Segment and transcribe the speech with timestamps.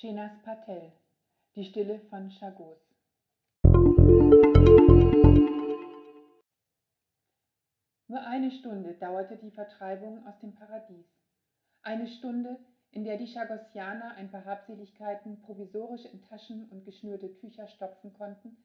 [0.00, 0.92] Shenas Patel
[1.54, 2.78] Die Stille von Chagos
[8.08, 11.04] Nur eine Stunde dauerte die Vertreibung aus dem Paradies.
[11.82, 12.58] Eine Stunde,
[12.92, 18.56] in der die Chagossianer ein paar Habseligkeiten provisorisch in Taschen und geschnürte Tücher stopfen konnten,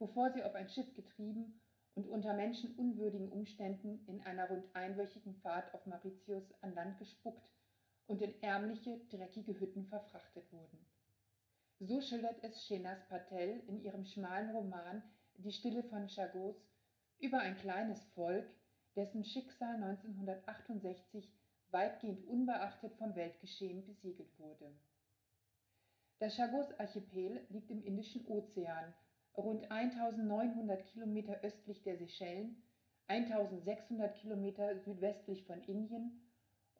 [0.00, 1.60] bevor sie auf ein Schiff getrieben
[1.94, 7.48] und unter menschenunwürdigen Umständen in einer rund einwöchigen Fahrt auf Mauritius an Land gespuckt
[8.10, 10.84] und in ärmliche, dreckige Hütten verfrachtet wurden.
[11.78, 15.02] So schildert es Shenas Patel in ihrem schmalen Roman
[15.36, 16.56] Die Stille von Chagos
[17.20, 18.50] über ein kleines Volk,
[18.96, 21.32] dessen Schicksal 1968
[21.70, 24.74] weitgehend unbeachtet vom Weltgeschehen besiegelt wurde.
[26.18, 28.92] Der Chagos-Archipel liegt im Indischen Ozean,
[29.36, 32.60] rund 1900 Kilometer östlich der Seychellen,
[33.06, 36.20] 1600 Kilometer südwestlich von Indien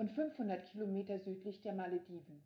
[0.00, 2.42] und 500 Kilometer südlich der Malediven.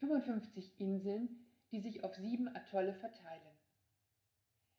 [0.00, 3.56] 55 Inseln, die sich auf sieben Atolle verteilen.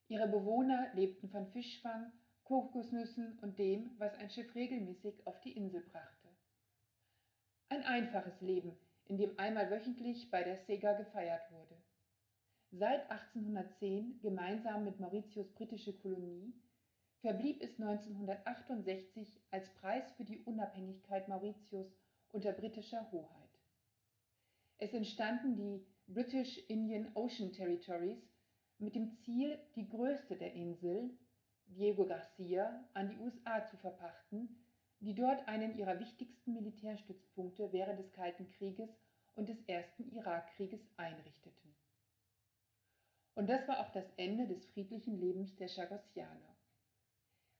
[0.08, 2.12] Ihre Bewohner lebten von Fischfang,
[2.44, 6.30] Kokosnüssen und dem, was ein Schiff regelmäßig auf die Insel brachte.
[7.70, 11.81] Ein einfaches Leben, in dem einmal wöchentlich bei der Sega gefeiert wurde.
[12.70, 16.53] Seit 1810 gemeinsam mit Mauritius britische Kolonie,
[17.20, 21.88] verblieb es 1968 als Preis für die Unabhängigkeit Mauritius
[22.32, 23.46] unter britischer Hoheit.
[24.78, 28.30] Es entstanden die British Indian Ocean Territories
[28.78, 31.18] mit dem Ziel, die größte der Inseln,
[31.68, 34.62] Diego Garcia, an die USA zu verpachten,
[35.00, 38.90] die dort einen ihrer wichtigsten Militärstützpunkte während des Kalten Krieges
[39.36, 41.76] und des ersten Irakkrieges einrichteten.
[43.36, 46.55] Und das war auch das Ende des friedlichen Lebens der Chagossianer.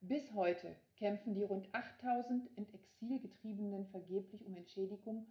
[0.02, 5.28] Bis heute kämpfen die rund 8000 in Exil getriebenen vergeblich um Entschädigung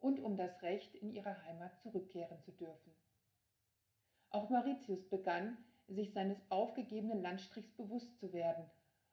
[0.00, 2.94] und um das Recht, in ihre Heimat zurückkehren zu dürfen.
[4.30, 5.56] Auch Mauritius begann,
[5.88, 8.64] sich seines aufgegebenen Landstrichs bewusst zu werden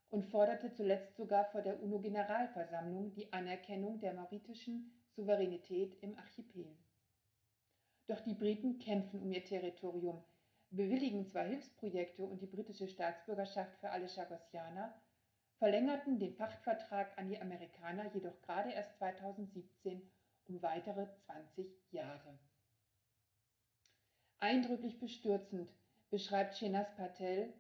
[0.10, 6.68] und forderte zuletzt sogar vor der UNO-Generalversammlung die Anerkennung der mauritischen Souveränität im Archipel.
[8.08, 10.24] Doch die Briten kämpfen um ihr Territorium,
[10.72, 14.94] bewilligen zwar Hilfsprojekte und die britische Staatsbürgerschaft für alle Chagossianer,
[15.58, 20.02] verlängerten den Pachtvertrag an die Amerikaner jedoch gerade erst 2017
[20.48, 22.38] um weitere 20 Jahre.
[24.40, 25.72] Eindrücklich bestürzend
[26.10, 27.54] beschreibt Shenas Patel,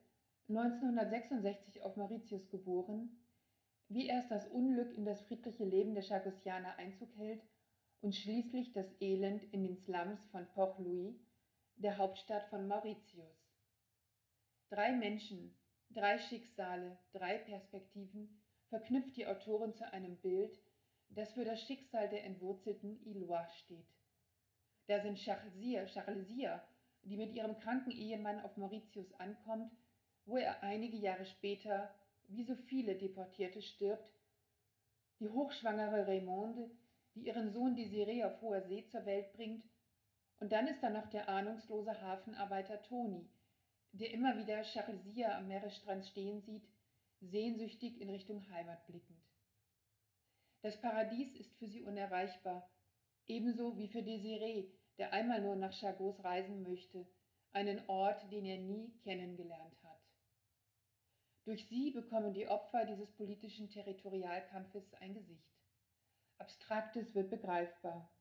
[0.49, 3.09] 1966 auf Mauritius geboren,
[3.87, 7.41] wie erst das Unglück in das friedliche Leben der Chagossianer Einzug hält
[8.01, 11.15] und schließlich das Elend in den Slums von Port Louis
[11.77, 13.51] der Hauptstadt von Mauritius.
[14.69, 15.55] Drei Menschen,
[15.89, 20.57] drei Schicksale, drei Perspektiven verknüpft die Autorin zu einem Bild,
[21.09, 23.87] das für das Schicksal der entwurzelten Ilois steht.
[24.87, 26.65] Da sind Charlesia, Charlesia,
[27.03, 29.71] die mit ihrem kranken Ehemann auf Mauritius ankommt,
[30.25, 31.93] wo er einige Jahre später,
[32.27, 34.09] wie so viele Deportierte, stirbt,
[35.19, 36.71] die hochschwangere Raymonde,
[37.13, 39.63] die ihren Sohn Desiree auf hoher See zur Welt bringt
[40.39, 43.29] und dann ist da noch der ahnungslose Hafenarbeiter Toni,
[43.93, 46.67] der immer wieder Charlesia am Meeresstrand stehen sieht,
[47.21, 49.23] sehnsüchtig in Richtung Heimat blickend.
[50.61, 52.69] Das Paradies ist für sie unerreichbar,
[53.27, 57.07] ebenso wie für Desiree, der einmal nur nach Chagos reisen möchte,
[57.53, 60.01] einen Ort, den er nie kennengelernt hat.
[61.45, 65.55] Durch sie bekommen die Opfer dieses politischen Territorialkampfes ein Gesicht.
[66.37, 68.11] Abstraktes wird begreifbar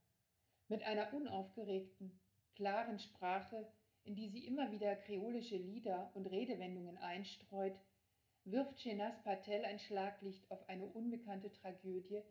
[0.69, 2.21] mit einer unaufgeregten,
[2.55, 3.67] klaren Sprache,
[4.05, 7.77] in die sie immer wieder kreolische Lieder und Redewendungen einstreut,
[8.45, 12.23] wirft Shenas Patel ein Schlaglicht auf eine unbekannte Tragödie,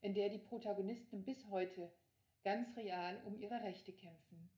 [0.00, 1.92] in der die Protagonisten bis heute
[2.44, 4.50] ganz real um ihre Rechte kämpfen.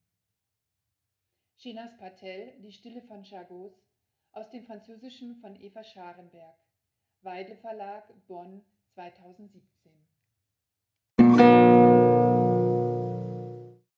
[1.56, 3.72] Shenas Patel, Die Stille von Chagos,
[4.32, 6.56] aus dem Französischen von Eva Scharenberg,
[7.22, 8.64] Weidle Verlag, Bonn
[8.94, 10.07] 2017.